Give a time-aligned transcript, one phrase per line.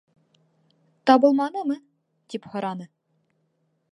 [1.09, 1.77] —Табылманымы?—
[2.35, 2.91] тип һораны.